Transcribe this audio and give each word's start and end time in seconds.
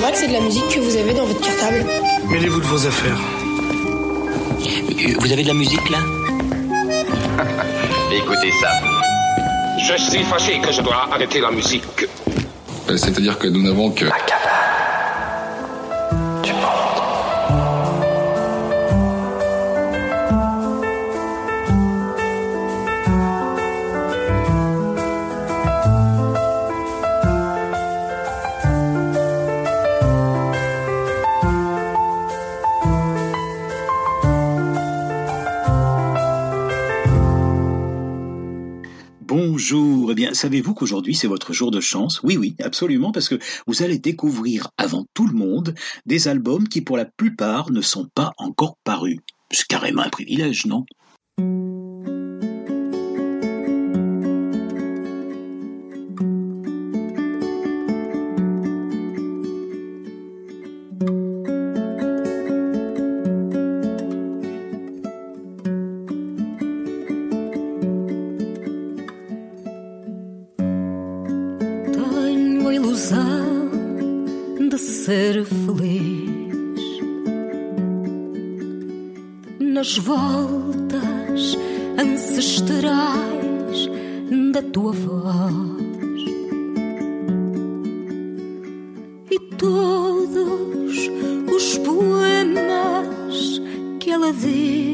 c'est 0.00 0.06
vrai 0.06 0.12
que 0.12 0.18
c'est 0.18 0.28
de 0.28 0.32
la 0.32 0.40
musique 0.40 0.66
que 0.68 0.80
vous 0.80 0.96
avez 0.96 1.12
dans 1.12 1.26
votre 1.26 1.40
cartable 1.42 1.84
Mêlez-vous 2.30 2.60
de 2.60 2.64
vos 2.64 2.86
affaires. 2.86 3.18
Vous 5.18 5.30
avez 5.30 5.42
de 5.42 5.48
la 5.48 5.52
musique 5.52 5.90
là 5.90 5.98
Écoutez 8.10 8.50
ça. 8.62 8.70
Je 9.78 10.02
suis 10.02 10.22
fâché 10.24 10.58
que 10.60 10.72
je 10.72 10.80
dois 10.80 11.06
arrêter 11.12 11.42
la 11.42 11.50
musique. 11.50 11.84
Euh, 12.88 12.96
C'est-à-dire 12.96 13.38
que 13.38 13.48
nous 13.48 13.60
n'avons 13.62 13.90
que... 13.90 14.06
savez-vous 40.32 40.74
qu'aujourd'hui 40.74 41.14
c'est 41.14 41.26
votre 41.26 41.52
jour 41.52 41.70
de 41.70 41.80
chance? 41.80 42.22
Oui, 42.22 42.36
oui, 42.36 42.56
absolument, 42.62 43.12
parce 43.12 43.28
que 43.28 43.38
vous 43.66 43.82
allez 43.82 43.98
découvrir 43.98 44.68
avant 44.76 45.06
tout 45.14 45.26
le 45.26 45.34
monde 45.34 45.74
des 46.06 46.28
albums 46.28 46.68
qui 46.68 46.80
pour 46.80 46.96
la 46.96 47.04
plupart 47.04 47.70
ne 47.70 47.80
sont 47.80 48.08
pas 48.14 48.32
encore 48.38 48.76
parus. 48.84 49.18
C'est 49.50 49.66
carrément 49.66 50.02
un 50.02 50.10
privilège, 50.10 50.66
non? 50.66 50.84
Voltas 80.10 81.56
ancestrais 81.96 83.88
da 84.52 84.60
tua 84.60 84.90
voz 84.90 86.24
e 89.30 89.38
todos 89.56 91.10
os 91.54 91.78
poemas 91.78 93.62
que 94.00 94.10
ela 94.10 94.32
diz. 94.32 94.89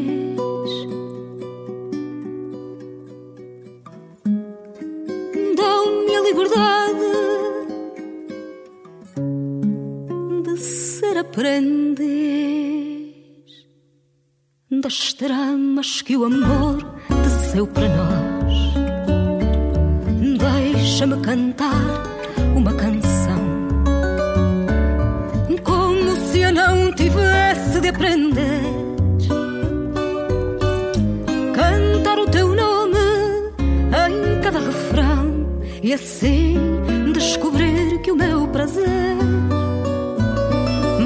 Que 16.07 16.17
o 16.17 16.25
amor 16.25 16.79
teceu 17.25 17.67
para 17.67 17.89
nós. 17.89 18.75
Deixa-me 20.39 21.17
cantar 21.21 22.05
uma 22.55 22.73
canção 22.75 23.45
como 25.65 26.17
se 26.31 26.43
eu 26.43 26.53
não 26.53 26.93
tivesse 26.95 27.81
de 27.81 27.89
aprender. 27.89 28.63
Cantar 31.53 32.19
o 32.21 32.27
teu 32.31 32.55
nome 32.55 32.99
em 33.91 34.41
cada 34.43 34.61
refrão 34.61 35.59
e 35.83 35.93
assim 35.93 36.57
descobrir 37.13 38.01
que 38.03 38.13
o 38.13 38.17
meu 38.17 38.47
prazer 38.47 39.17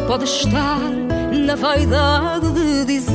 pode 0.07 0.25
estar 0.25 0.81
na 1.47 1.55
vaidade 1.55 2.51
de 2.53 2.85
dizer 2.85 3.10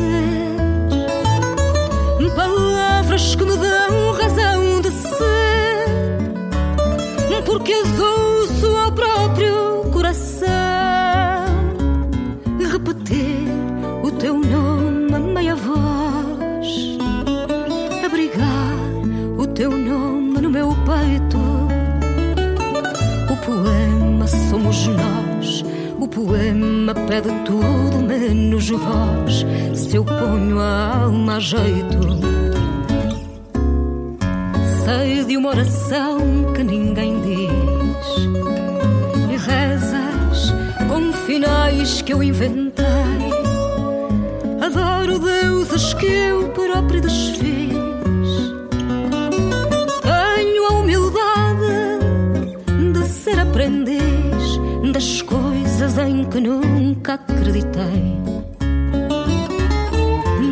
ouço 7.74 8.68
ao 8.78 8.92
próprio 8.92 9.90
coração 9.92 10.76
repetir 12.76 13.48
o 14.04 14.12
teu 14.12 14.38
nome 14.38 15.14
a 15.16 15.20
meia 15.20 15.56
voz, 15.56 16.98
abrigar 18.06 18.76
o 19.38 19.48
teu 19.48 19.72
nome 19.72 20.42
no 20.42 20.50
meu 20.50 20.70
peito. 20.86 21.38
O 23.32 23.38
poema 23.46 24.28
somos 24.28 24.88
nós. 24.88 25.64
O 26.00 26.08
poema 26.08 26.94
pede 27.08 27.30
tudo 27.46 28.06
menos 28.06 28.70
voz. 28.70 29.46
Se 29.74 29.96
eu 29.96 30.04
ponho 30.04 30.60
a 30.60 31.04
alma 31.04 31.38
a 31.38 31.40
jeito, 31.40 32.35
sei 34.86 35.26
de 35.26 35.36
uma 35.36 35.50
oração 35.50 36.20
que 36.54 36.64
ninguém 36.64 37.20
diz. 37.22 38.08
E 39.32 39.36
rezas 39.36 40.54
com 40.88 41.12
finais 41.26 42.04
que 42.04 42.14
eu 42.14 42.22
inventei. 42.22 42.86
Adoro 44.62 45.18
deuses 45.18 45.94
que 45.96 46.06
eu 46.06 46.50
próprio 46.50 47.02
desfiz. 47.02 47.74
Tenho 50.04 50.68
a 50.68 50.74
humildade 50.74 51.74
de 52.94 53.08
ser 53.08 53.40
aprendiz 53.40 54.04
das 54.94 55.22
coisas 55.24 55.98
em 55.98 56.26
que 56.26 56.40
nunca 56.40 57.16
acreditei. 57.16 58.16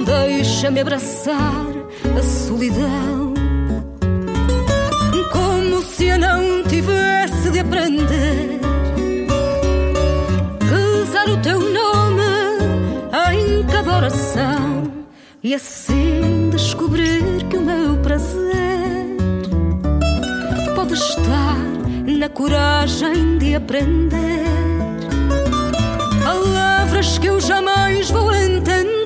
Deixa-me 0.05 0.81
abraçar 0.81 1.83
a 2.17 2.23
solidão, 2.23 3.22
se 5.94 6.08
eu 6.08 6.18
não 6.18 6.64
tivesse 6.64 7.52
de 7.52 7.59
aprender. 7.59 8.59
Rezar 10.72 11.30
o 11.30 11.38
teu 11.38 11.59
nome 11.59 12.24
em 13.31 13.64
cada 13.68 13.98
oração 13.98 14.92
e 15.44 15.54
assim 15.54 16.50
descobrir 16.52 17.48
que 17.48 17.58
o 17.58 17.62
meu 17.62 17.98
prazer 17.98 19.18
pode 20.76 20.94
estar 20.94 21.58
na 22.08 22.30
coragem 22.30 23.38
de 23.38 23.54
aprender 23.54 24.44
palavras 26.24 27.18
que 27.20 27.28
eu 27.28 27.40
jamais 27.40 28.10
vou 28.10 28.34
entender, 28.34 29.03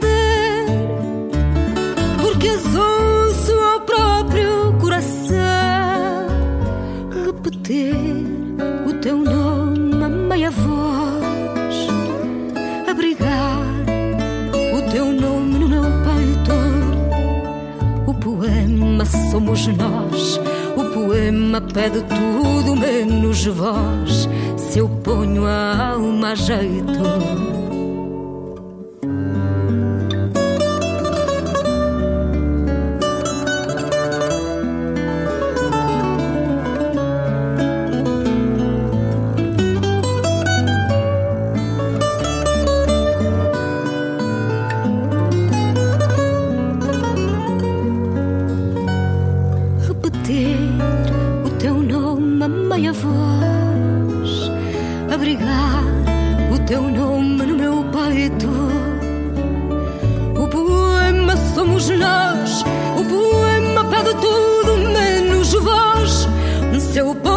somos 19.37 19.67
nós. 19.67 20.39
O 20.75 20.83
poema 20.85 21.61
pede 21.61 22.01
tudo 22.01 22.75
menos 22.75 23.45
voz. 23.45 24.27
Se 24.57 24.79
eu 24.79 24.89
ponho 24.89 25.45
a 25.45 25.91
alma 25.91 26.31
a 26.31 26.35
jeito. 26.35 27.56
O 60.37 60.47
poema 60.49 61.37
somos 61.55 61.87
nós, 61.89 62.63
o 62.99 63.05
poema 63.05 63.85
pede 63.85 64.13
tudo 64.15 64.77
menos 64.91 65.53
o 65.53 65.61
Seu 66.79 67.15
povo 67.15 67.36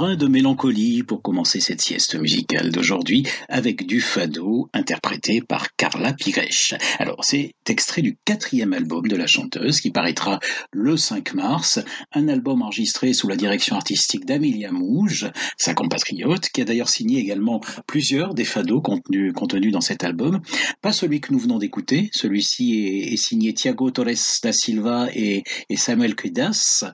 brin 0.00 0.16
de 0.16 0.28
mélancolie 0.28 1.02
pour 1.02 1.20
commencer 1.20 1.60
cette 1.60 1.82
sieste 1.82 2.18
musicale 2.18 2.70
d'aujourd'hui 2.70 3.26
avec 3.50 3.86
du 3.86 4.00
fado 4.00 4.70
interprété 4.72 5.42
par 5.42 5.76
Carla 5.76 6.14
Pires. 6.14 6.78
Alors 6.98 7.22
c'est 7.22 7.52
extrait 7.68 8.02
du 8.02 8.18
quatrième 8.24 8.72
album 8.72 9.06
de 9.06 9.14
la 9.14 9.26
chanteuse 9.26 9.80
qui 9.80 9.90
paraîtra 9.90 10.40
le 10.72 10.96
5 10.96 11.34
mars, 11.34 11.78
un 12.12 12.28
album 12.28 12.62
enregistré 12.62 13.12
sous 13.12 13.28
la 13.28 13.36
direction 13.36 13.76
artistique 13.76 14.24
d'Amelia 14.26 14.72
Mouge, 14.72 15.30
sa 15.56 15.72
compatriote, 15.72 16.48
qui 16.48 16.62
a 16.62 16.64
d'ailleurs 16.64 16.88
signé 16.88 17.20
également 17.20 17.60
plusieurs 17.86 18.34
des 18.34 18.44
fados 18.44 18.80
contenus, 18.80 19.32
dans 19.72 19.80
cet 19.80 20.02
album. 20.02 20.40
Pas 20.80 20.92
celui 20.92 21.20
que 21.20 21.32
nous 21.32 21.38
venons 21.38 21.58
d'écouter, 21.58 22.10
celui-ci 22.12 23.04
est, 23.12 23.16
signé 23.16 23.54
Thiago 23.54 23.90
Torres 23.90 24.40
da 24.42 24.52
Silva 24.52 25.08
et, 25.14 25.44
et 25.68 25.76
Samuel 25.76 26.16
Cuidas. 26.16 26.90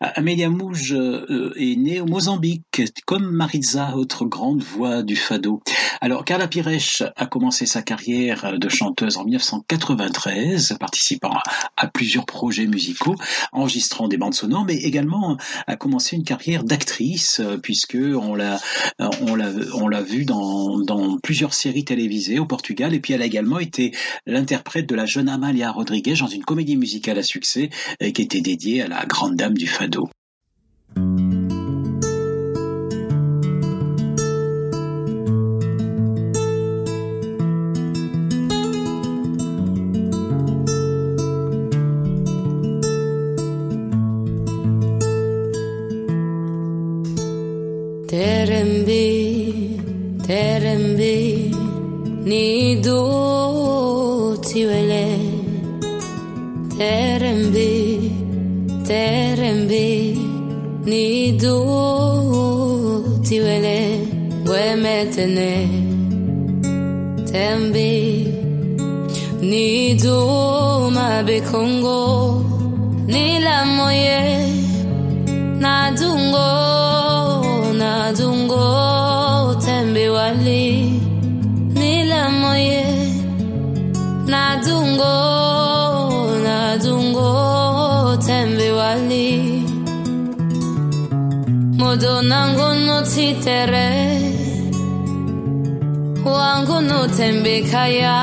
Amelia 0.00 0.48
Mouge 0.48 0.94
euh, 0.94 1.52
est 1.56 1.76
née 1.76 2.00
au 2.00 2.06
Mozambique, 2.06 2.43
comme 3.06 3.30
Maritza, 3.30 3.96
autre 3.96 4.24
grande 4.24 4.62
voix 4.62 5.02
du 5.02 5.16
fado. 5.16 5.62
Alors, 6.00 6.24
Carla 6.24 6.48
Pires 6.48 6.68
a 7.16 7.26
commencé 7.26 7.66
sa 7.66 7.82
carrière 7.82 8.58
de 8.58 8.68
chanteuse 8.68 9.16
en 9.16 9.24
1993, 9.24 10.76
participant 10.78 11.36
à, 11.76 11.86
plusieurs 11.86 12.26
projets 12.26 12.66
musicaux, 12.66 13.14
enregistrant 13.52 14.08
des 14.08 14.16
bandes 14.16 14.34
sonores, 14.34 14.64
mais 14.64 14.76
également 14.76 15.36
a 15.66 15.76
commencé 15.76 16.16
une 16.16 16.24
carrière 16.24 16.64
d'actrice, 16.64 17.40
puisque 17.62 17.96
on 17.96 18.34
l'a, 18.34 18.58
on 19.20 19.34
l'a, 19.34 19.50
on 19.74 19.88
l'a 19.88 20.02
vu 20.02 20.24
dans, 20.24 20.78
dans 20.80 21.18
plusieurs 21.18 21.54
séries 21.54 21.84
télévisées 21.84 22.38
au 22.38 22.46
Portugal, 22.46 22.94
et 22.94 23.00
puis 23.00 23.12
elle 23.12 23.22
a 23.22 23.26
également 23.26 23.58
été 23.58 23.92
l'interprète 24.26 24.88
de 24.88 24.94
la 24.94 25.06
jeune 25.06 25.28
Amalia 25.28 25.70
Rodriguez 25.70 26.14
dans 26.20 26.26
une 26.26 26.44
comédie 26.44 26.76
musicale 26.76 27.18
à 27.18 27.22
succès 27.22 27.70
qui 28.00 28.22
était 28.22 28.40
dédiée 28.40 28.82
à 28.82 28.88
la 28.88 29.06
grande 29.06 29.36
dame 29.36 29.54
du 29.54 29.66
fado. 29.66 30.08
terembi 48.14 49.06
terembi 50.26 51.18
ni 52.30 52.46
du 52.84 53.00
tiwele 54.48 55.06
terembi 56.78 57.72
terembi 58.88 59.88
ni 60.90 61.06
du 61.42 61.56
tiwele 63.26 63.80
we 64.50 64.64
metene 64.82 65.52
tembi 67.32 67.92
ni 69.50 69.68
du 70.04 70.18
ma 70.96 71.08
be 71.26 71.38
kongo 71.50 72.02
ni 73.12 73.24
la 73.46 73.58
moye 73.76 74.20
na 75.62 75.74
dungo 75.98 76.63
Dungo, 84.64 86.38
na 86.42 86.76
dungo, 86.78 88.16
tembe 88.26 88.70
wali 88.72 89.64
modonango 91.78 92.68
notitere 92.86 93.88
wangu 96.24 96.80
notembe 96.80 97.62
kaya 97.70 98.16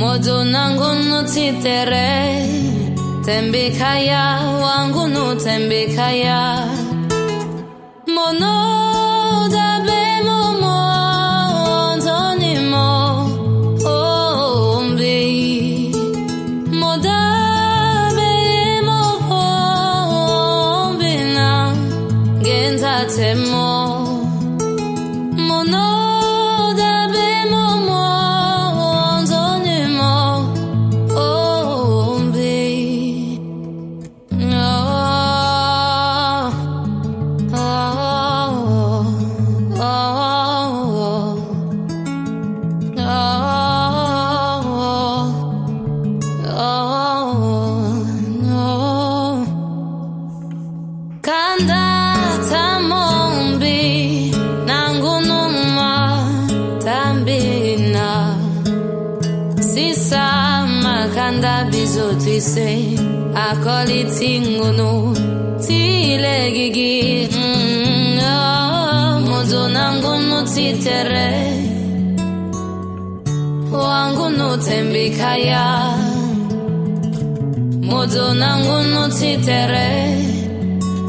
modonango 0.00 0.94
notitere 0.94 2.08
tembe 3.24 3.70
kaya 3.78 4.40
wangu 4.64 5.06
notembe 5.08 5.80
kaya 5.96 6.40
mono 8.14 8.54
dabemo 9.54 10.53
kanda 61.14 61.54
bizo 61.70 62.08
se 62.40 62.68
akoli 63.48 64.00
tingono 64.18 65.14
tile 65.66 66.36
gigi. 66.54 67.28
Mm, 67.32 68.18
oh, 68.18 69.20
mozo 69.28 69.68
nangu 69.68 70.12
nutitere 70.28 71.30
tembikaya. 73.70 74.24
nutembikaya 74.54 75.64
mozo 77.82 78.34
nangu 78.34 78.76
nutitere 78.92 79.88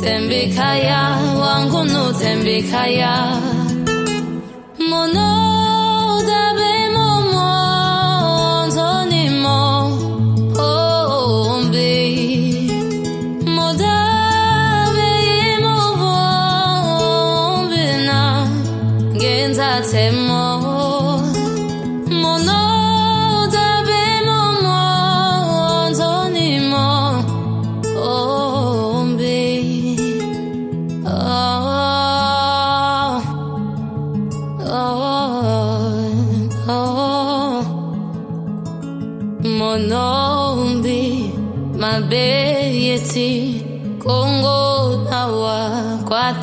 tembikaya 0.02 1.02
wangu 1.42 1.84
nutembikaya 1.84 3.14
mono 4.90 5.45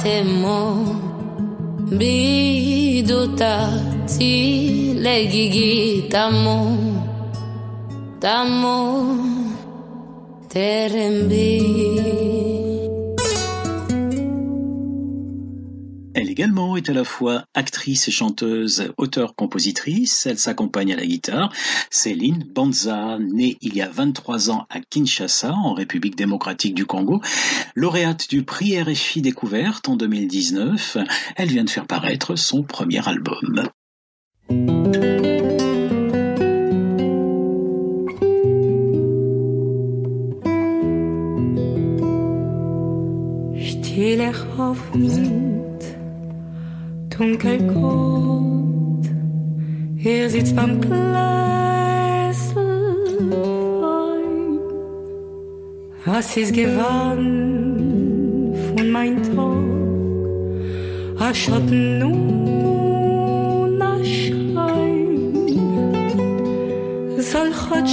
temo 0.02 0.58
Bidutati 1.98 3.04
legigi 4.98 6.08
tamo 6.08 6.58
Tamo 8.18 8.78
Terembi 10.48 12.31
Est 16.52 16.90
à 16.90 16.92
la 16.92 17.04
fois 17.04 17.44
actrice 17.54 18.08
et 18.08 18.10
chanteuse, 18.10 18.92
auteure-compositrice. 18.98 20.26
Elle 20.26 20.38
s'accompagne 20.38 20.92
à 20.92 20.96
la 20.96 21.06
guitare. 21.06 21.50
Céline 21.88 22.44
Banza, 22.54 23.16
née 23.18 23.56
il 23.62 23.74
y 23.74 23.80
a 23.80 23.88
23 23.88 24.50
ans 24.50 24.66
à 24.68 24.80
Kinshasa, 24.80 25.54
en 25.54 25.72
République 25.72 26.14
démocratique 26.14 26.74
du 26.74 26.84
Congo, 26.84 27.22
lauréate 27.74 28.28
du 28.28 28.42
prix 28.42 28.80
RFI 28.80 29.22
Découverte 29.22 29.88
en 29.88 29.96
2019, 29.96 30.98
elle 31.36 31.48
vient 31.48 31.64
de 31.64 31.70
faire 31.70 31.86
paraître 31.86 32.36
son 32.36 32.62
premier 32.62 33.00
album. 33.08 33.70
Dunkel 47.16 47.58
Kot, 47.72 49.04
er 50.02 50.28
sitzt 50.30 50.56
beim 50.56 50.80
Gläselwein. 50.80 50.98
Was 56.04 56.36
ist 56.36 56.52
gewann 56.52 57.28
von 58.66 58.90
mein 58.90 59.22
Tag? 59.22 59.62
A 61.20 61.32
Schatten 61.32 61.98
nun, 62.00 63.80
a 63.80 64.02
Schein, 64.02 65.32
soll 67.20 67.50
Gott 67.68 67.88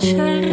sunshine. 0.00 0.49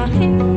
your. 0.00 0.49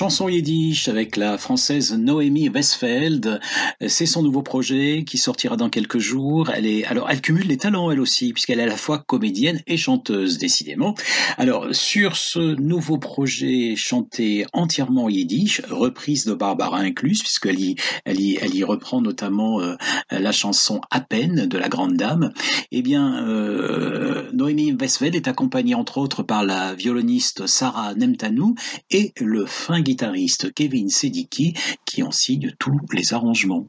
Chanson 0.00 0.30
yiddish 0.30 0.88
avec 0.88 1.18
la 1.18 1.36
française 1.36 1.92
Noémie 1.92 2.48
Westfeld. 2.48 3.38
C'est 3.86 4.06
son 4.06 4.22
nouveau 4.22 4.40
projet 4.40 5.04
qui 5.06 5.18
sortira 5.18 5.58
dans 5.58 5.68
quelques 5.68 5.98
jours. 5.98 6.48
Elle 6.48 6.64
est, 6.64 6.86
alors, 6.86 7.10
elle 7.10 7.20
cumule 7.20 7.46
les 7.48 7.58
talents 7.58 7.90
elle 7.90 8.00
aussi, 8.00 8.32
puisqu'elle 8.32 8.60
est 8.60 8.62
à 8.62 8.66
la 8.66 8.78
fois 8.78 8.96
comédienne 8.96 9.60
et 9.66 9.76
chanteuse, 9.76 10.38
décidément. 10.38 10.94
Alors, 11.36 11.66
sur 11.72 12.16
ce 12.16 12.38
nouveau 12.58 12.96
projet 12.96 13.74
chanté 13.76 14.46
entièrement 14.54 15.10
yiddish, 15.10 15.60
reprise 15.68 16.24
de 16.24 16.32
Barbara 16.32 16.78
incluse, 16.78 17.20
puisqu'elle 17.20 17.60
y, 17.60 17.76
elle 18.06 18.22
y, 18.22 18.38
elle 18.40 18.54
y 18.54 18.64
reprend 18.64 19.02
notamment 19.02 19.60
euh, 19.60 19.74
la 20.10 20.32
chanson 20.32 20.80
À 20.90 21.02
peine 21.02 21.44
de 21.44 21.58
la 21.58 21.68
Grande 21.68 21.98
Dame, 21.98 22.32
eh 22.72 22.80
bien, 22.80 23.22
euh, 23.28 24.30
Noémie 24.32 24.72
Westfeld 24.72 25.14
est 25.14 25.28
accompagnée 25.28 25.74
entre 25.74 25.98
autres 25.98 26.22
par 26.22 26.42
la 26.42 26.72
violoniste 26.72 27.46
Sarah 27.46 27.94
Nemtanou 27.94 28.54
et 28.90 29.12
le 29.20 29.44
fin 29.44 29.82
guitariste 29.90 30.52
Kevin 30.54 30.88
Sedicki 30.88 31.52
qui 31.84 32.04
en 32.04 32.12
signe 32.12 32.52
tous 32.60 32.78
les 32.92 33.12
arrangements. 33.12 33.66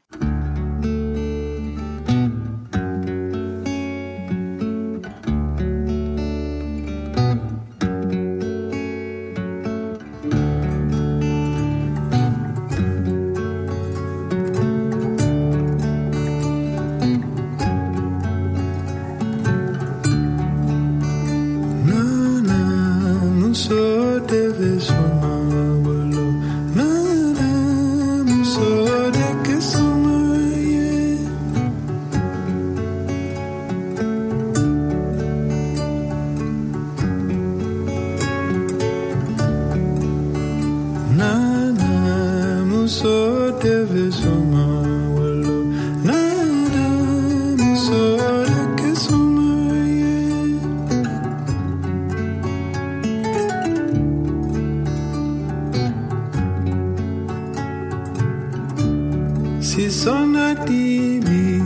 Si 59.74 59.88
son 59.90 60.36
a 60.36 60.54
na 60.66 61.62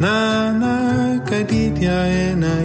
na 0.00 0.50
na, 0.52 1.20
kadidia, 1.28 2.34
na 2.34 2.63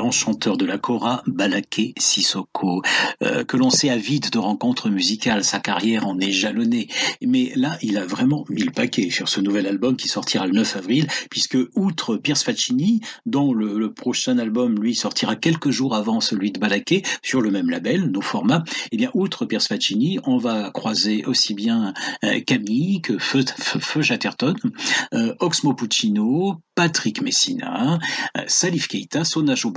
l'enchanteur 0.00 0.56
de 0.56 0.64
la 0.64 0.78
Kora, 0.78 1.22
Balaké 1.26 1.92
Sissoko, 1.98 2.80
euh, 3.22 3.44
que 3.44 3.58
l'on 3.58 3.68
sait 3.68 3.90
avide 3.90 4.30
de 4.30 4.38
rencontres 4.38 4.88
musicales. 4.88 5.44
Sa 5.44 5.60
carrière 5.60 6.06
en 6.06 6.18
est 6.18 6.32
jalonnée. 6.32 6.88
Mais 7.20 7.52
là, 7.54 7.76
il 7.82 7.98
a 7.98 8.06
vraiment 8.06 8.46
mis 8.48 8.62
le 8.62 8.70
paquet 8.70 9.10
sur 9.10 9.28
ce 9.28 9.40
nouvel 9.40 9.66
album 9.66 9.96
qui 9.96 10.08
sortira 10.08 10.46
le 10.46 10.52
9 10.52 10.76
avril, 10.76 11.06
puisque 11.30 11.58
outre 11.74 12.16
Pierce 12.16 12.42
Faccini, 12.44 13.00
dont 13.26 13.52
le, 13.52 13.92
prochain 13.92 14.38
album, 14.38 14.80
lui, 14.80 14.94
sortira 14.94 15.36
quelques 15.36 15.70
jours 15.70 15.94
avant 15.94 16.20
celui 16.20 16.50
de 16.50 16.58
Balaké, 16.58 17.02
sur 17.22 17.42
le 17.42 17.50
même 17.50 17.68
label, 17.68 18.06
nos 18.06 18.22
formats, 18.22 18.64
eh 18.92 18.96
bien, 18.96 19.10
outre 19.12 19.44
Pierce 19.44 19.68
Faccini, 19.68 20.18
on 20.24 20.38
va 20.38 20.70
croiser 20.70 21.26
aussi 21.26 21.52
bien 21.52 21.92
euh, 22.24 22.40
Camille 22.40 23.02
que 23.02 23.18
Feu, 23.18 23.44
Feu, 23.58 24.00
Chatterton, 24.00 24.54
euh, 25.12 25.34
Oxmo 25.40 25.74
Puccino, 25.74 26.56
Patrick 26.74 27.20
Messina, 27.20 27.98
euh, 28.38 28.44
Salif 28.46 28.88
Keita, 28.88 29.24
Sonajo 29.24 29.70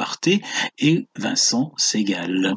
Et 0.80 1.08
Vincent 1.17 1.73
Segal. 1.78 2.56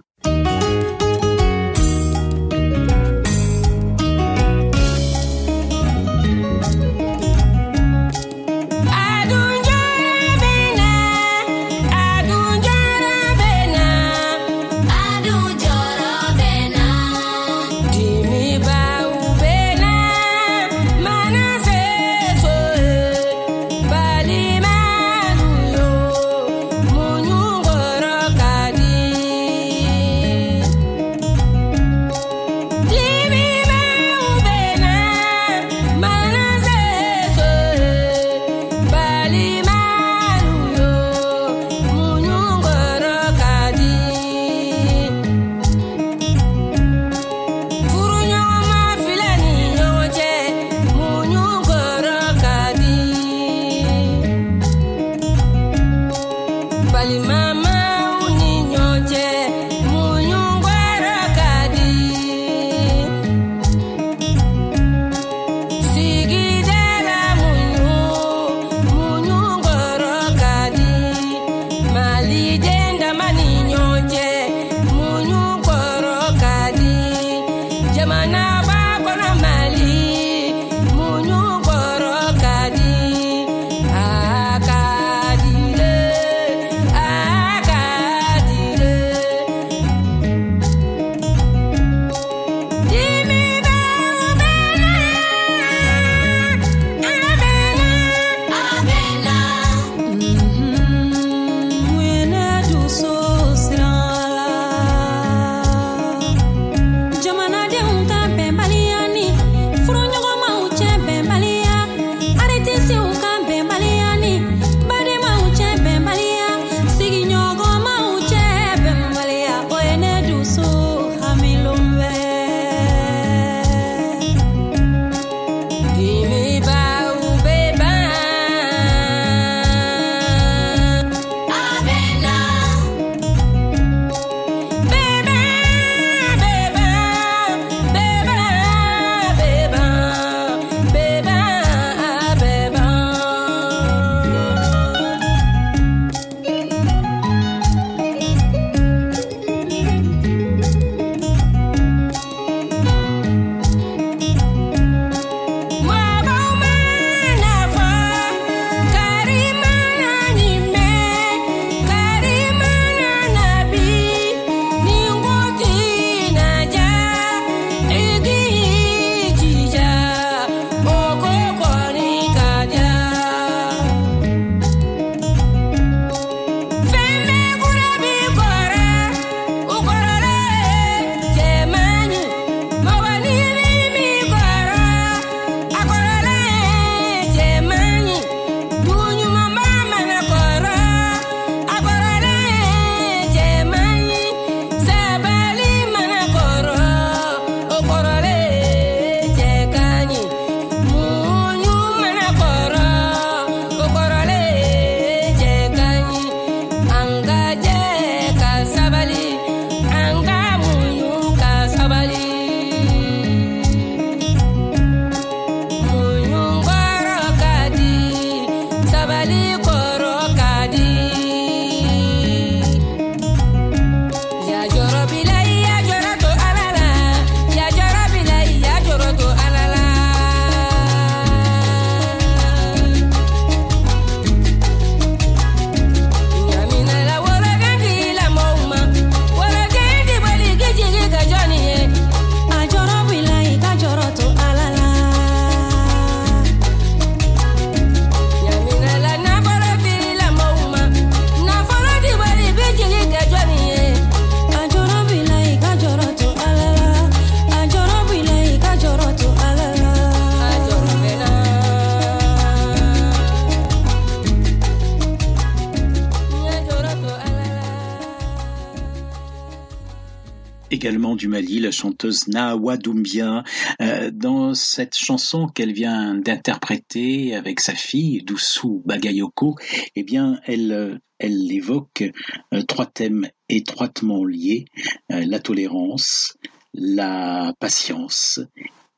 Euh, 273.80 274.11
dans 274.12 274.54
cette 274.54 274.96
chanson 274.96 275.46
qu'elle 275.48 275.72
vient 275.72 276.14
d'interpréter 276.14 277.35
avec 277.35 277.61
sa 277.61 277.74
fille, 277.74 278.22
Doussou 278.22 278.82
Bagayoko, 278.85 279.56
eh 279.94 280.02
bien, 280.02 280.40
elle, 280.44 280.72
euh, 280.72 280.98
elle 281.18 281.50
évoque 281.52 282.04
euh, 282.52 282.62
trois 282.62 282.87
thèmes 282.87 283.28
étroitement 283.48 284.24
liés, 284.24 284.64
la 285.09 285.38
tolérance, 285.38 286.37
la 286.74 287.54
patience 287.61 288.40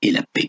et 0.00 0.11
la 0.11 0.22
paix. 0.32 0.48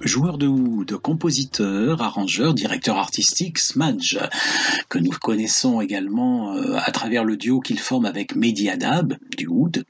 Joueur 0.00 0.38
de 0.38 0.46
oud, 0.46 0.96
compositeur, 0.96 2.02
arrangeur, 2.02 2.54
directeur 2.54 2.96
artistique 2.96 3.58
Smadge, 3.58 4.18
que 4.88 4.98
nous 4.98 5.10
connaissons 5.10 5.80
également 5.80 6.54
euh, 6.54 6.76
à 6.78 6.90
travers 6.90 7.24
le 7.24 7.36
duo 7.36 7.60
qu'il 7.60 7.78
forme 7.78 8.06
avec 8.06 8.34
Mehdi 8.34 8.68
Adab, 8.68 9.16
du 9.36 9.46
oud, 9.46 9.84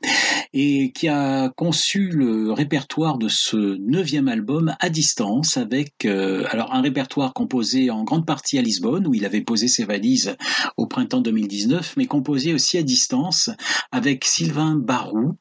et 0.53 0.93
qui 0.93 1.09
a 1.09 1.51
conçu 1.51 2.09
le 2.09 2.53
répertoire 2.53 3.19
de 3.19 3.29
ce 3.29 3.79
neuvième 3.79 4.29
album 4.29 4.75
à 4.81 4.89
distance 4.89 5.57
avec 5.57 6.05
euh, 6.05 6.45
alors 6.51 6.75
un 6.75 6.83
répertoire 6.83 7.33
composé 7.33 7.91
en 7.91 8.03
grande 8.03 8.27
partie 8.27 8.59
à 8.59 8.63
Lisbonne 8.63 9.07
où 9.07 9.15
il 9.15 9.25
avait 9.25 9.43
posé 9.43 9.69
ses 9.69 9.85
valises 9.85 10.37
au 10.77 10.87
printemps 10.87 11.21
2019, 11.21 11.95
mais 11.97 12.07
composé 12.07 12.53
aussi 12.53 12.79
à 12.79 12.83
distance 12.83 13.51
avec 13.93 14.25
Sylvain 14.25 14.75
Barou, 14.75 15.37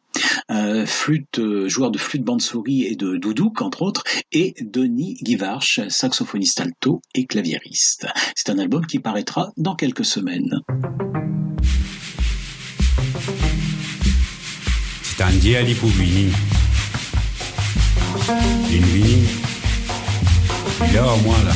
euh, 0.52 0.86
euh, 1.38 1.70
joueur 1.70 1.92
de 1.92 1.98
flûte 1.98 2.24
bande-souris 2.24 2.86
et 2.86 2.96
de 2.96 3.18
doudouk, 3.18 3.62
entre 3.62 3.82
autres, 3.82 4.04
et 4.32 4.56
Denis 4.62 5.16
Guivarch, 5.22 5.82
saxophoniste 5.90 6.62
alto 6.62 7.02
et 7.16 7.26
claviériste. 7.26 8.08
C'est 8.36 8.50
un 8.50 8.60
album 8.60 8.86
qui 8.86 9.00
paraîtra 9.00 9.52
dans 9.58 9.76
quelques 9.76 10.06
semaines. 10.06 10.62
Pouvini. 15.80 16.32
L'invini. 18.72 19.28
Il 20.90 20.96
est 20.96 21.00
au 21.00 21.18
moins 21.18 21.44
là. 21.44 21.52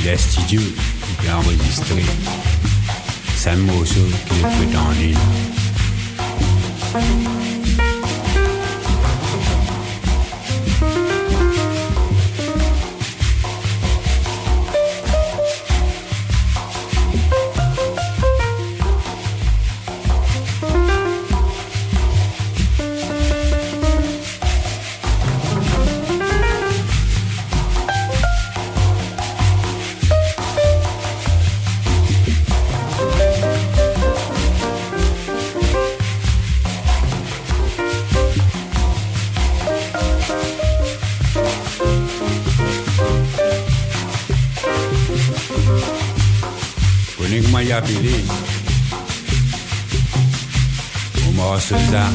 Il 0.00 0.06
est 0.08 0.16
studieux, 0.16 0.74
il 1.22 1.28
a 1.28 1.38
enregistré. 1.38 2.02
C'est 3.34 3.50
un 3.50 3.56
morceau 3.56 4.00
ligne. 4.00 4.42
Prenez 4.42 5.55
Bye. 6.96 7.55
uma 47.56 47.62
O 51.26 51.30
uma 51.30 51.52
ossuzá. 51.52 52.10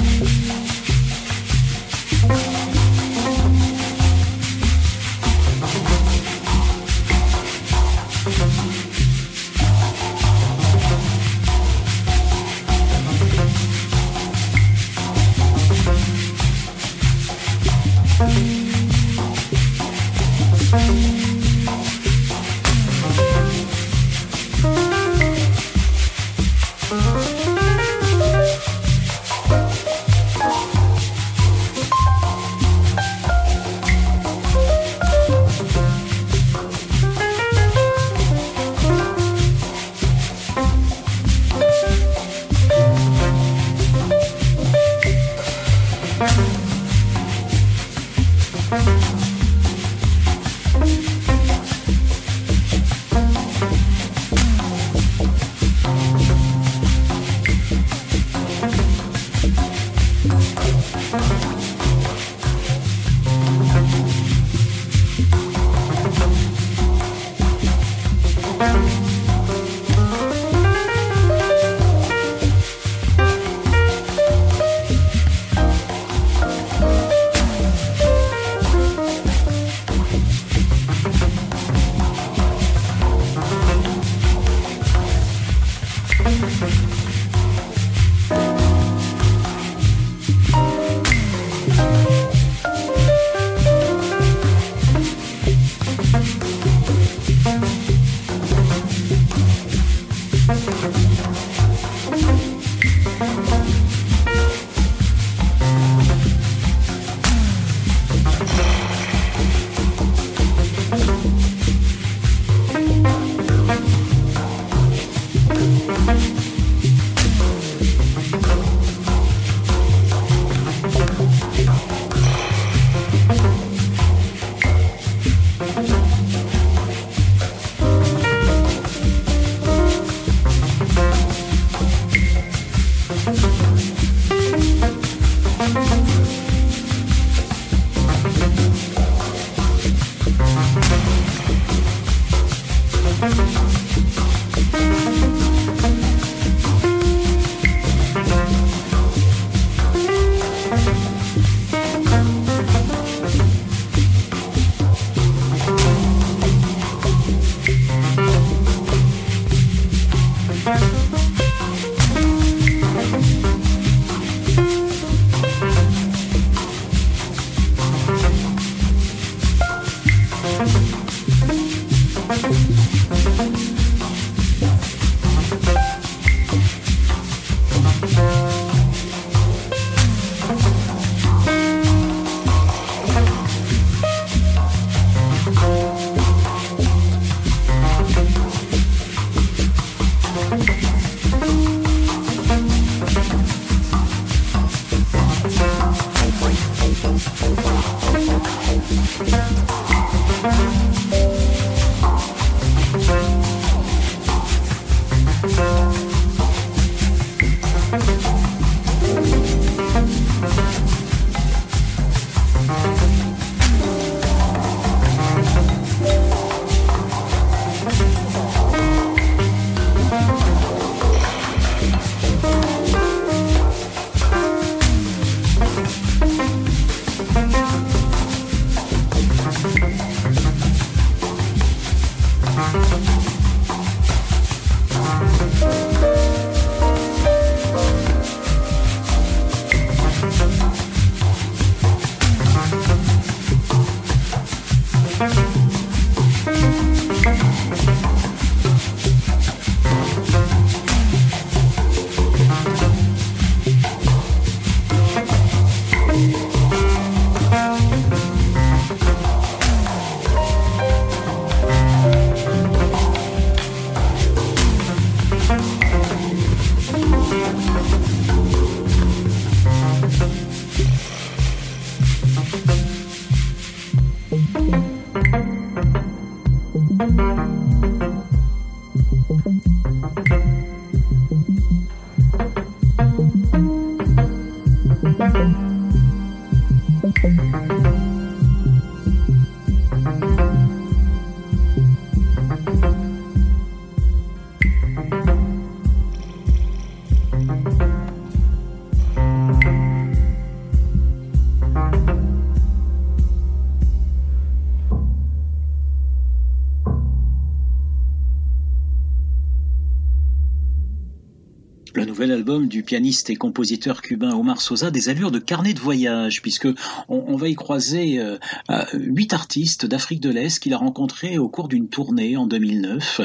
Album 312.42 312.68
du 312.68 312.82
pianiste 312.82 313.30
et 313.30 313.36
compositeur 313.36 314.02
cubain 314.02 314.34
Omar 314.34 314.62
Sosa, 314.62 314.90
des 314.90 315.10
allures 315.10 315.30
de 315.30 315.38
carnet 315.38 315.76
de 315.76 315.80
voyage, 315.80 316.42
puisque 316.42 316.68
on, 317.08 317.36
va 317.36 317.50
y 317.50 317.54
croiser 317.54 318.18
euh, 318.18 318.40
euh, 318.72 318.84
huit 318.96 319.32
artistes 319.32 319.86
d'Afrique 319.86 320.22
de 320.22 320.32
l'Est 320.32 320.58
qu'il 320.58 320.74
a 320.74 320.78
rencontrés 320.78 321.38
au 321.38 321.50
cours 321.50 321.68
d'une 321.68 321.88
tournée 321.88 322.38
en 322.38 322.48
2009. 322.48 323.22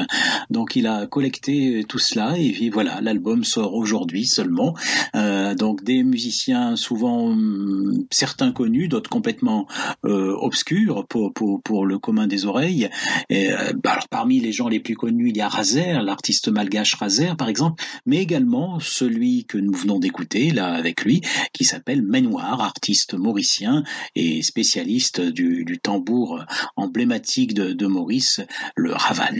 Donc 0.51 0.75
il 0.75 0.85
a 0.85 1.07
collecté 1.07 1.83
tout 1.89 1.97
cela 1.97 2.37
et 2.37 2.69
voilà, 2.69 3.01
l'album 3.01 3.43
sort 3.43 3.73
aujourd'hui 3.73 4.27
seulement. 4.27 4.75
Euh, 5.15 5.55
donc 5.55 5.83
des 5.83 6.03
musiciens 6.03 6.75
souvent 6.75 7.29
hum, 7.29 8.05
certains 8.11 8.51
connus, 8.51 8.87
d'autres 8.87 9.09
complètement 9.09 9.65
euh, 10.05 10.35
obscurs 10.39 11.07
pour, 11.07 11.85
le 11.87 11.97
commun 11.97 12.27
des 12.27 12.45
oreilles. 12.45 12.89
Bah 13.31 13.93
alors 13.93 14.07
parmi 14.09 14.39
les 14.39 14.51
gens 14.51 14.67
les 14.67 14.79
plus 14.79 14.95
connus, 14.95 15.29
il 15.29 15.37
y 15.37 15.41
a 15.41 15.47
Razer, 15.47 16.03
l'artiste 16.03 16.49
malgache 16.49 16.93
Razer 16.93 17.35
par 17.35 17.49
exemple, 17.49 17.83
mais 18.05 18.17
également 18.17 18.79
celui 19.07 19.45
que 19.45 19.57
nous 19.57 19.73
venons 19.73 19.99
d'écouter 19.99 20.51
là 20.51 20.73
avec 20.73 21.05
lui, 21.05 21.21
qui 21.53 21.63
s'appelle 21.63 22.01
Menoir, 22.01 22.59
artiste 22.59 23.13
mauricien 23.13 23.83
et 24.15 24.41
spécialiste 24.41 25.21
du, 25.21 25.63
du 25.63 25.79
tambour 25.79 26.43
emblématique 26.75 27.53
de, 27.53 27.71
de 27.71 27.87
Maurice, 27.87 28.41
le 28.75 28.91
ravan. 28.93 29.37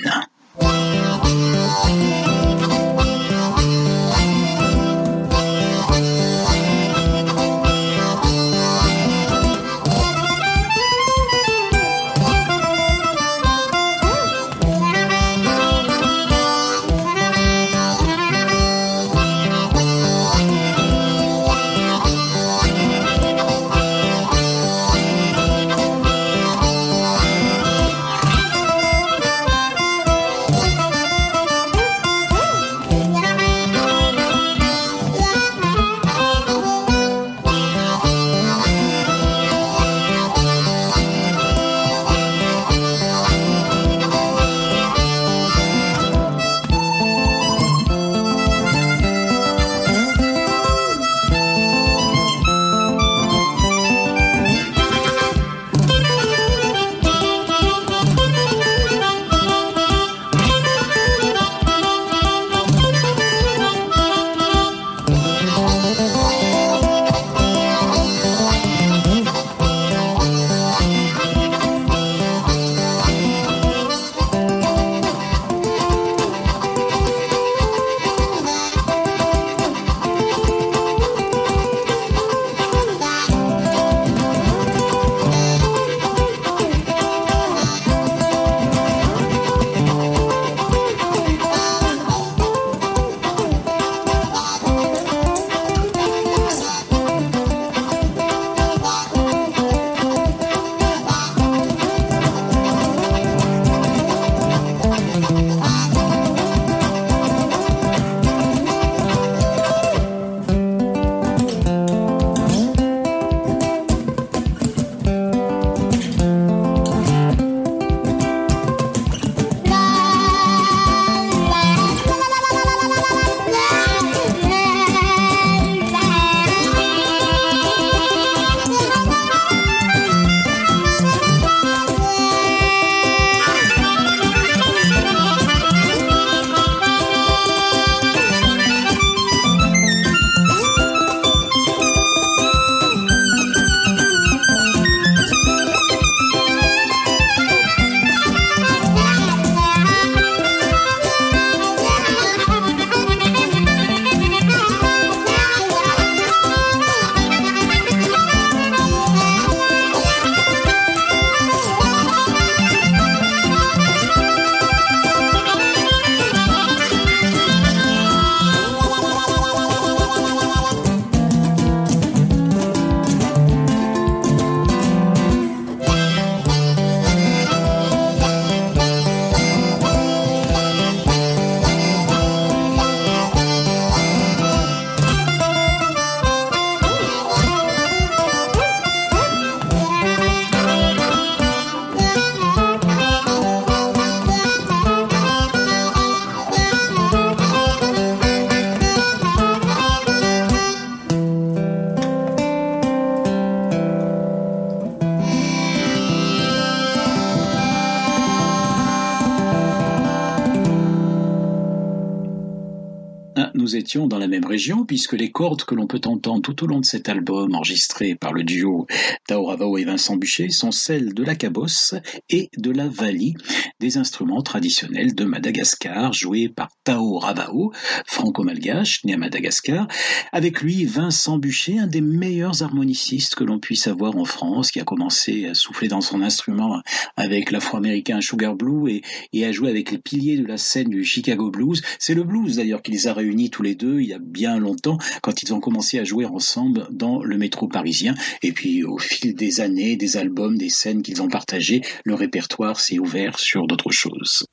tinha 213.97 214.06
la 214.17 214.27
même 214.27 214.45
région 214.45 214.85
puisque 214.85 215.13
les 215.13 215.31
cordes 215.31 215.63
que 215.63 215.75
l'on 215.75 215.87
peut 215.87 216.01
entendre 216.05 216.41
tout 216.41 216.63
au 216.63 216.67
long 216.67 216.79
de 216.79 216.85
cet 216.85 217.09
album 217.09 217.55
enregistré 217.55 218.15
par 218.15 218.33
le 218.33 218.43
duo 218.43 218.87
Tao 219.27 219.45
Ravao 219.45 219.77
et 219.77 219.83
Vincent 219.83 220.15
Bûcher 220.15 220.49
sont 220.49 220.71
celles 220.71 221.13
de 221.13 221.23
la 221.23 221.35
cabosse 221.35 221.95
et 222.29 222.49
de 222.57 222.71
la 222.71 222.87
vali, 222.87 223.35
des 223.79 223.97
instruments 223.97 224.41
traditionnels 224.41 225.15
de 225.15 225.25
Madagascar 225.25 226.13
joués 226.13 226.49
par 226.49 226.69
Tao 226.83 227.17
Ravao, 227.17 227.71
franco-malgache, 228.05 229.03
né 229.05 229.13
à 229.13 229.17
Madagascar. 229.17 229.87
Avec 230.31 230.61
lui, 230.61 230.85
Vincent 230.85 231.37
Bûcher, 231.37 231.79
un 231.79 231.87
des 231.87 232.01
meilleurs 232.01 232.63
harmonicistes 232.63 233.35
que 233.35 233.43
l'on 233.43 233.59
puisse 233.59 233.87
avoir 233.87 234.15
en 234.15 234.25
France, 234.25 234.71
qui 234.71 234.79
a 234.79 234.83
commencé 234.83 235.47
à 235.47 235.53
souffler 235.53 235.87
dans 235.87 236.01
son 236.01 236.21
instrument 236.21 236.81
avec 237.15 237.51
l'afro-américain 237.51 238.21
Sugar 238.21 238.55
Blue 238.55 238.89
et, 238.89 239.01
et 239.33 239.45
à 239.45 239.51
jouer 239.51 239.69
avec 239.69 239.91
les 239.91 239.97
piliers 239.97 240.37
de 240.37 240.45
la 240.45 240.57
scène 240.57 240.89
du 240.89 241.03
Chicago 241.03 241.49
Blues. 241.51 241.81
C'est 241.99 242.13
le 242.13 242.23
blues 242.23 242.55
d'ailleurs 242.55 242.81
qui 242.81 242.91
les 242.91 243.07
a 243.07 243.13
réunis 243.13 243.49
tous 243.49 243.63
les 243.63 243.75
deux 243.75 244.01
il 244.07 244.11
y 244.11 244.13
a 244.13 244.19
bien 244.19 244.57
longtemps 244.57 244.97
quand 245.21 245.43
ils 245.43 245.53
ont 245.53 245.59
commencé 245.59 245.99
à 245.99 246.05
jouer 246.05 246.25
ensemble 246.25 246.87
dans 246.91 247.21
le 247.21 247.37
métro 247.37 247.67
parisien. 247.67 248.15
Et 248.41 248.53
puis 248.53 248.85
au 248.85 248.97
fil 248.97 249.35
des 249.35 249.59
années, 249.59 249.97
des 249.97 250.15
albums, 250.15 250.57
des 250.57 250.69
scènes 250.69 251.01
qu'ils 251.01 251.21
ont 251.21 251.27
partagées, 251.27 251.81
le 252.05 252.13
répertoire 252.13 252.79
s'est 252.79 252.99
ouvert 252.99 253.37
sur 253.37 253.67
d'autres 253.67 253.91
choses. 253.91 254.45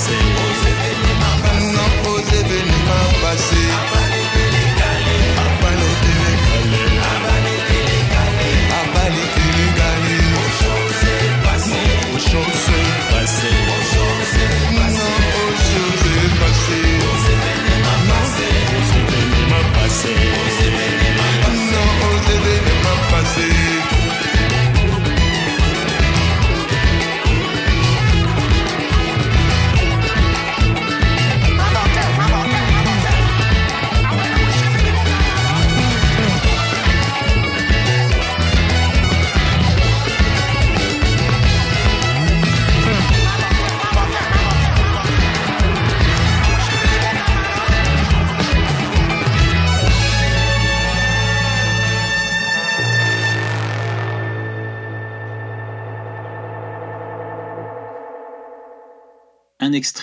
See. 0.00 0.29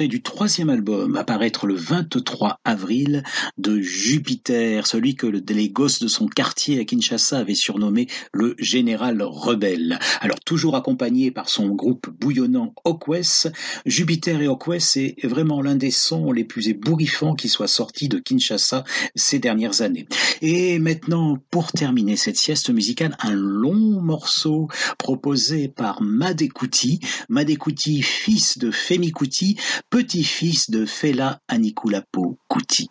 Du 0.05 0.21
troisième 0.21 0.69
album 0.69 1.15
à 1.15 1.23
paraître 1.23 1.65
le 1.65 1.73
23 1.73 2.59
avril 2.63 3.23
de 3.57 3.79
Jupiter, 3.79 4.85
celui 4.85 5.15
que 5.15 5.25
les 5.25 5.69
gosses 5.69 5.99
de 5.99 6.07
son 6.07 6.27
quartier 6.27 6.79
à 6.79 6.85
Kinshasa 6.85 7.39
avaient 7.39 7.55
surnommé 7.55 8.07
le 8.31 8.53
général 8.59 9.23
rebelle. 9.23 9.97
Alors 10.21 10.39
toujours 10.41 10.75
accompagné 10.75 11.31
par 11.31 11.49
son 11.49 11.69
groupe 11.69 12.09
bouillonnant 12.19 12.75
Okwes, 12.85 13.47
Jupiter 13.87 14.41
et 14.41 14.47
Okwes 14.47 14.79
c'est 14.79 15.15
vraiment 15.23 15.61
l'un 15.63 15.75
des 15.75 15.91
sons 15.91 16.31
les 16.31 16.43
plus 16.43 16.69
ébouriffants 16.69 17.33
qui 17.33 17.49
soit 17.49 17.67
sorti 17.67 18.07
de 18.07 18.19
Kinshasa 18.19 18.83
ces 19.15 19.39
dernières 19.39 19.81
années. 19.81 20.07
Et 20.41 20.77
maintenant, 20.77 21.37
pour 21.49 21.71
terminer 21.71 22.17
cette 22.17 22.37
sieste 22.37 22.69
musicale, 22.69 23.17
un 23.21 23.33
long 23.33 24.01
morceau 24.01 24.67
proposé 24.99 25.69
par 25.69 26.01
Madekouti, 26.01 26.99
Madekouti 27.29 28.01
fils 28.03 28.57
de 28.57 28.69
Femi 28.69 29.11
Kuti, 29.11 29.57
petit-fils 29.89 30.69
de 30.69 30.85
Fela 30.85 31.39
Anikulapo 31.47 32.37
Kuti. 32.47 32.89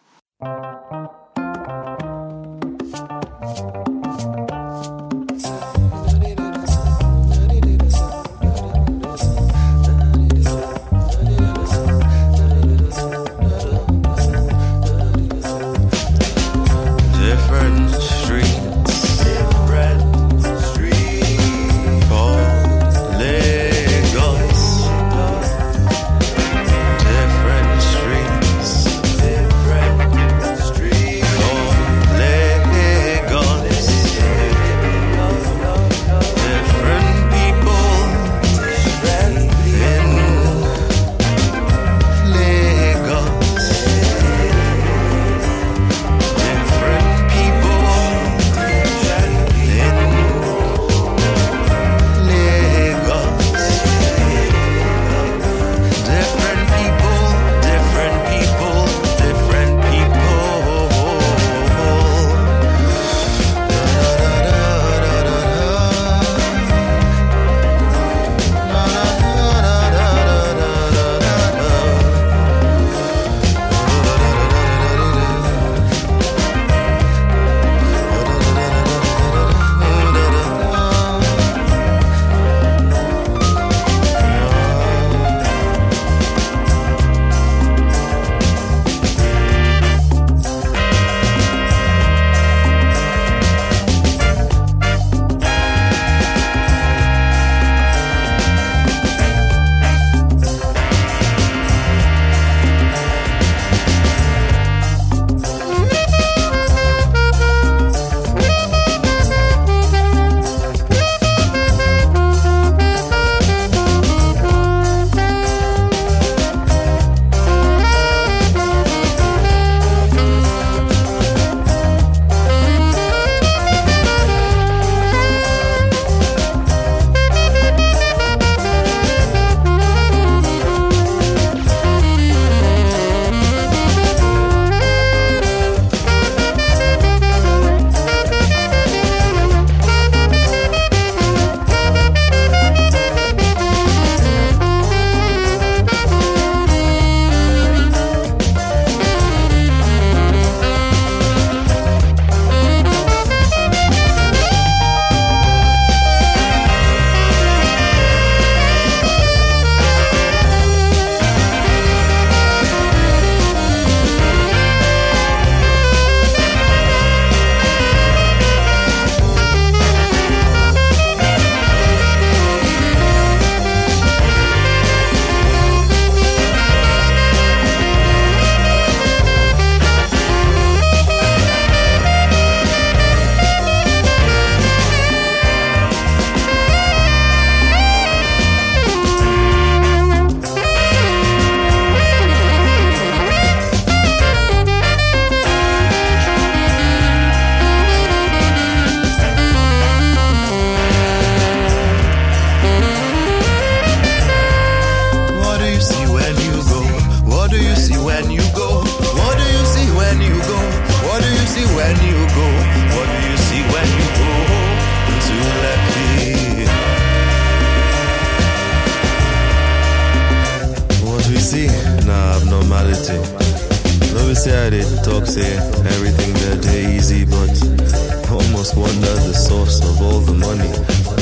that 224.67 224.75
it 224.83 225.05
talks 225.07 225.39
here, 225.39 225.63
everything 225.95 226.35
that 226.43 226.59
easy, 226.75 227.23
but 227.23 227.55
I 227.87 228.35
almost 228.35 228.75
wonder 228.75 229.15
the 229.23 229.31
source 229.31 229.79
of 229.79 230.03
all 230.03 230.19
the 230.19 230.35
money. 230.35 230.67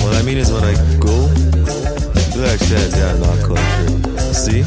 What 0.01 0.17
I 0.17 0.23
mean 0.25 0.39
is 0.39 0.49
when 0.49 0.65
I 0.65 0.73
go, 0.97 1.13
do 2.33 2.41
said, 2.41 2.89
that 2.89 2.89
down 2.97 3.21
our 3.21 3.41
country. 3.45 4.01
See? 4.33 4.65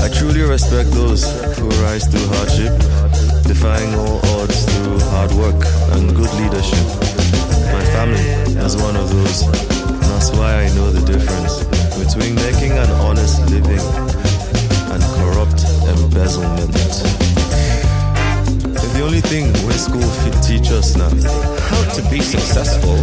I 0.00 0.08
truly 0.16 0.40
respect 0.40 0.88
those 0.96 1.28
who 1.60 1.68
rise 1.84 2.08
through 2.08 2.24
hardship, 2.40 2.72
defying 3.44 3.92
all 3.92 4.24
odds 4.40 4.64
through 4.64 4.96
hard 5.12 5.32
work 5.36 5.60
and 5.92 6.16
good 6.16 6.32
leadership. 6.40 6.86
My 7.68 7.84
family 7.92 8.24
is 8.64 8.80
one 8.80 8.96
of 8.96 9.12
those, 9.12 9.44
and 9.44 10.08
that's 10.08 10.32
why 10.40 10.64
I 10.64 10.72
know 10.72 10.88
the 10.88 11.04
difference 11.04 11.68
between 12.00 12.32
making 12.48 12.72
an 12.80 12.88
honest 13.04 13.44
living 13.52 13.84
and 14.88 15.02
corrupt 15.20 15.68
embezzlement. 15.84 17.19
If 18.82 18.92
the 18.94 19.02
only 19.04 19.20
thing 19.20 19.52
we 19.66 19.72
school 19.74 20.08
fit 20.22 20.34
teach 20.42 20.70
us 20.72 20.96
now, 20.96 21.10
how 21.10 21.82
to 21.94 22.02
be 22.10 22.20
successful, 22.20 22.96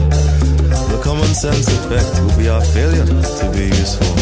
the 0.92 1.00
common 1.04 1.32
sense 1.34 1.68
effect 1.68 2.10
will 2.22 2.38
be 2.38 2.50
our 2.50 2.62
failure 2.62 3.06
to 3.06 3.46
be 3.54 3.66
useful 3.70 4.14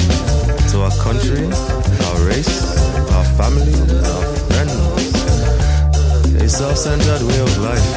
to 0.72 0.82
our 0.84 0.96
country, 1.00 1.46
our 1.48 2.20
race, 2.28 2.60
our 3.16 3.26
family, 3.40 3.74
our 4.12 4.26
friends. 4.52 4.76
A 6.44 6.50
self-centered 6.50 7.24
way 7.24 7.40
of 7.40 7.58
life 7.58 7.90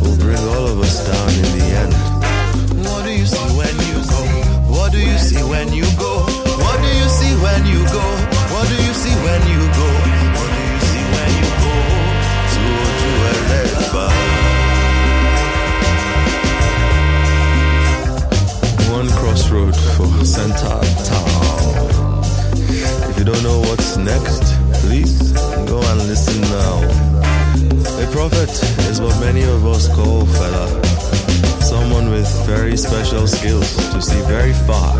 will 0.00 0.16
bring 0.16 0.40
all 0.56 0.66
of 0.66 0.80
us 0.80 1.04
down 1.06 1.30
in 1.44 1.48
the 1.58 1.66
end. 1.82 1.94
What 2.88 3.04
do 3.04 3.12
you 3.12 3.26
see 3.26 3.48
when 3.60 3.76
you 3.88 3.98
go? 4.08 4.22
What 4.72 4.92
do 4.92 4.98
you 4.98 5.18
see 5.18 5.42
when 5.44 5.72
you 5.72 5.84
go? 5.96 6.24
What 6.64 6.80
do 6.80 6.88
you 6.88 7.08
see 7.08 7.34
when 7.44 7.66
you 7.66 7.84
go? 7.92 8.04
What 8.54 8.66
do 8.66 8.74
you 8.74 8.94
see 8.94 9.14
when 9.22 9.42
you 9.52 9.60
go? 9.76 9.97
One 18.98 19.08
crossroad 19.10 19.76
for 19.94 20.24
center 20.24 20.80
town. 21.06 22.20
If 23.08 23.16
you 23.16 23.24
don't 23.24 23.44
know 23.44 23.60
what's 23.60 23.96
next, 23.96 24.42
please 24.82 25.30
go 25.70 25.78
and 25.80 25.98
listen 26.10 26.40
now. 26.40 26.82
A 28.02 28.06
prophet 28.10 28.50
is 28.90 29.00
what 29.00 29.16
many 29.20 29.44
of 29.44 29.64
us 29.64 29.86
call 29.94 30.26
fella. 30.26 30.66
Someone 31.62 32.10
with 32.10 32.28
very 32.44 32.76
special 32.76 33.28
skills 33.28 33.72
to 33.92 34.02
see 34.02 34.20
very 34.22 34.52
far. 34.66 34.94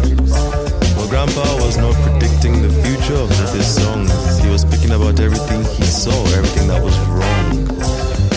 Well, 0.94 1.08
Grandpa 1.08 1.42
was 1.56 1.76
not 1.76 1.96
predicting 2.06 2.62
the 2.62 2.70
future 2.70 3.22
with 3.24 3.52
his 3.52 3.66
songs. 3.66 4.38
He 4.38 4.48
was 4.48 4.60
speaking 4.60 4.92
about 4.92 5.18
everything 5.18 5.64
he 5.74 5.82
saw, 5.82 6.14
everything 6.38 6.68
that 6.68 6.80
was 6.80 6.96
wrong. 7.10 7.66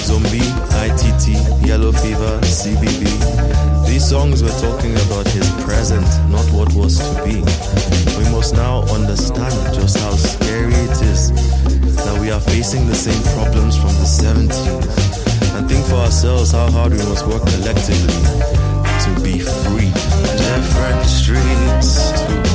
Zombie, 0.09 0.41
ITT, 0.81 1.67
Yellow 1.67 1.91
Fever, 1.91 2.39
CBB. 2.41 3.70
Songs 4.11 4.43
were 4.43 4.49
talking 4.59 4.91
about 5.07 5.25
his 5.29 5.49
present, 5.63 6.05
not 6.29 6.43
what 6.51 6.73
was 6.73 6.99
to 6.99 7.23
be. 7.23 7.35
We 8.19 8.29
must 8.29 8.53
now 8.53 8.81
understand 8.93 9.73
just 9.73 9.97
how 9.99 10.11
scary 10.17 10.73
it 10.73 11.01
is 11.01 11.31
that 11.95 12.19
we 12.19 12.29
are 12.29 12.41
facing 12.41 12.87
the 12.87 12.93
same 12.93 13.23
problems 13.35 13.77
from 13.77 13.93
the 14.03 14.09
70s 14.11 15.55
and 15.55 15.65
think 15.69 15.85
for 15.85 15.95
ourselves 15.95 16.51
how 16.51 16.69
hard 16.71 16.91
we 16.91 16.97
must 16.97 17.25
work 17.25 17.41
collectively 17.55 18.19
to 18.99 19.11
be 19.23 19.39
free. 19.39 19.91
Different 20.35 21.05
streets 21.05 22.50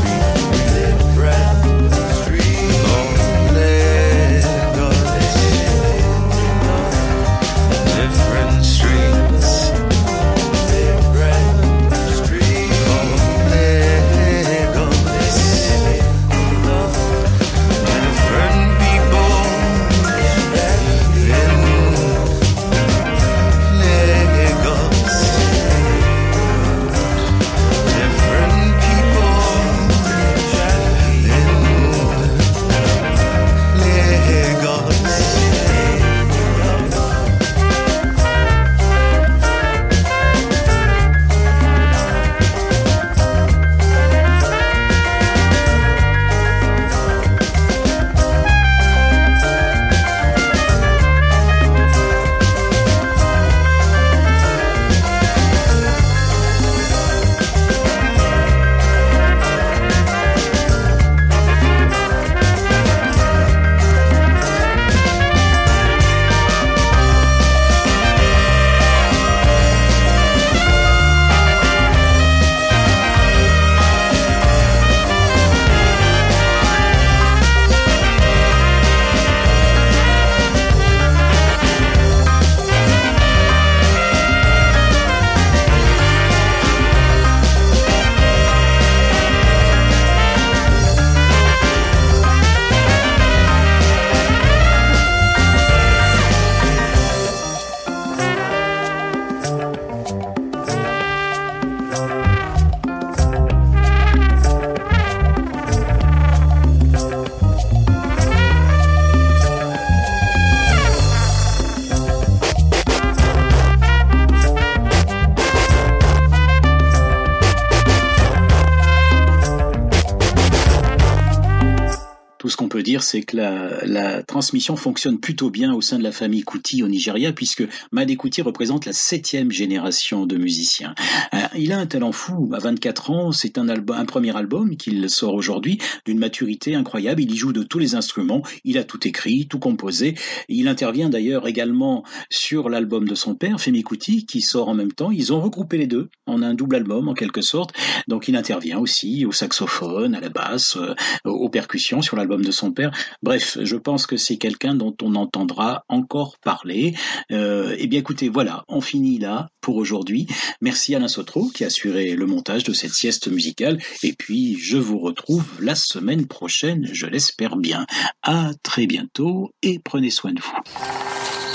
c'est 123.17 123.23
que 123.23 123.39
la, 123.39 123.83
la 123.87 124.23
transmission 124.23 124.77
fonctionne 124.77 125.19
plutôt 125.19 125.49
bien 125.49 125.73
au 125.73 125.81
sein 125.81 125.97
de 125.97 126.03
la 126.03 126.13
famille 126.13 126.43
Kuti 126.43 126.83
au 126.83 126.89
Nigeria, 126.89 127.33
puisque 127.33 127.65
Made 127.91 128.15
Kuti 128.15 128.43
représente 128.43 128.85
la 128.85 128.93
septième 128.93 129.51
génération 129.51 130.27
de 130.27 130.37
musiciens. 130.37 130.95
Euh, 131.33 131.39
il 131.57 131.73
a 131.73 131.79
un 131.79 131.87
talent 131.87 132.13
fou. 132.13 132.51
À 132.53 132.59
24 132.59 133.11
ans, 133.11 133.33
c'est 133.33 133.57
un, 133.57 133.71
un 133.71 134.05
premier 134.05 134.37
album 134.37 134.77
qu'il 134.77 135.09
sort 135.09 135.33
aujourd'hui, 135.33 135.79
d'une 136.05 136.19
maturité 136.19 136.75
incroyable. 136.75 137.23
Il 137.23 137.33
y 137.33 137.37
joue 137.39 137.55
de 137.55 137.63
tous 137.63 137.79
les 137.79 137.95
instruments. 137.95 138.43
Il 138.65 138.77
a 138.77 138.85
tout 138.85 139.09
écrit, 139.09 139.49
tout 139.49 139.59
composé. 139.59 140.15
Il 140.51 140.69
intervient 140.69 141.09
d'ailleurs 141.09 141.49
également 141.49 142.05
sur 142.29 142.69
l'album 142.69 143.09
de 143.09 143.15
son 143.15 143.35
père, 143.35 143.59
Femi 143.59 143.83
Kuti, 143.83 144.27
qui 144.27 144.43
sort 144.43 144.69
en 144.69 144.75
même 144.75 144.93
temps. 144.93 145.11
Ils 145.11 145.33
ont 145.33 145.41
regroupé 145.41 145.79
les 145.79 145.87
deux 145.87 146.11
en 146.27 146.43
un 146.43 146.53
double 146.53 146.77
album, 146.77 147.09
en 147.09 147.15
quelque 147.15 147.41
sorte. 147.41 147.73
Donc 148.09 148.29
il 148.29 148.37
intervient 148.37 148.79
aussi 148.79 149.25
au 149.25 149.33
saxophone, 149.33 150.15
à 150.15 150.21
la 150.21 150.29
basse, 150.29 150.77
euh, 150.77 150.95
aux 151.25 151.49
percussions 151.49 152.03
sur 152.03 152.19
l'album 152.19 152.45
de 152.45 152.51
son 152.51 152.73
père. 152.73 152.91
Bref, 153.23 153.59
je 153.63 153.77
pense 153.77 154.07
que 154.07 154.17
c'est 154.17 154.37
quelqu'un 154.37 154.75
dont 154.75 154.97
on 155.03 155.15
entendra 155.15 155.85
encore 155.89 156.39
parler. 156.39 156.95
Euh, 157.33 157.75
eh 157.79 157.87
bien 157.87 158.01
écoutez, 158.01 158.29
voilà, 158.29 158.65
on 158.69 158.81
finit 158.81 159.19
là 159.19 159.49
pour 159.61 159.77
aujourd'hui. 159.77 160.27
Merci 160.61 160.95
Alain 160.95 161.09
Sotro 161.09 161.49
qui 161.49 161.65
a 161.65 161.69
assuré 161.69 162.15
le 162.15 162.27
montage 162.27 162.65
de 162.65 162.73
cette 162.73 162.93
sieste 162.93 163.29
musicale. 163.29 163.79
Et 164.03 164.13
puis, 164.13 164.57
je 164.59 164.79
vous 164.79 164.99
retrouve 164.99 165.45
la 165.61 165.75
semaine 165.75 166.27
prochaine, 166.27 166.89
je 166.93 167.07
l'espère 167.07 167.57
bien. 167.57 167.87
À 168.23 168.51
très 168.63 168.87
bientôt 168.87 169.51
et 169.63 169.79
prenez 169.79 170.11
soin 170.11 170.33
de 170.33 170.41
vous. 170.41 171.46